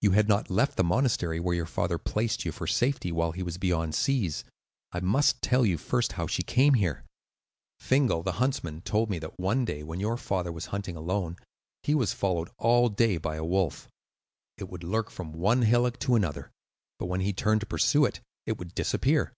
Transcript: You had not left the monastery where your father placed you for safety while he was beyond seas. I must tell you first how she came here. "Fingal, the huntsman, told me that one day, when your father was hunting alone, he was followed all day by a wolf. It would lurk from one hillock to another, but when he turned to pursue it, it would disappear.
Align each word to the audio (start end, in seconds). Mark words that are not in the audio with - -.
You 0.00 0.12
had 0.12 0.28
not 0.28 0.50
left 0.52 0.76
the 0.76 0.84
monastery 0.84 1.40
where 1.40 1.56
your 1.56 1.66
father 1.66 1.98
placed 1.98 2.44
you 2.44 2.52
for 2.52 2.64
safety 2.64 3.10
while 3.10 3.32
he 3.32 3.42
was 3.42 3.58
beyond 3.58 3.96
seas. 3.96 4.44
I 4.92 5.00
must 5.00 5.42
tell 5.42 5.66
you 5.66 5.78
first 5.78 6.12
how 6.12 6.28
she 6.28 6.44
came 6.44 6.74
here. 6.74 7.02
"Fingal, 7.80 8.22
the 8.22 8.34
huntsman, 8.38 8.82
told 8.82 9.10
me 9.10 9.18
that 9.18 9.36
one 9.40 9.64
day, 9.64 9.82
when 9.82 9.98
your 9.98 10.16
father 10.16 10.52
was 10.52 10.66
hunting 10.66 10.94
alone, 10.94 11.38
he 11.82 11.92
was 11.92 12.12
followed 12.12 12.50
all 12.56 12.88
day 12.88 13.16
by 13.16 13.34
a 13.34 13.44
wolf. 13.44 13.88
It 14.58 14.68
would 14.68 14.84
lurk 14.84 15.10
from 15.10 15.32
one 15.32 15.62
hillock 15.62 15.98
to 15.98 16.14
another, 16.14 16.52
but 17.00 17.06
when 17.06 17.22
he 17.22 17.32
turned 17.32 17.62
to 17.62 17.66
pursue 17.66 18.04
it, 18.04 18.20
it 18.46 18.56
would 18.60 18.76
disappear. 18.76 19.32